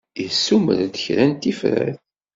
[0.21, 1.99] Yessumer-d kra n tifrat?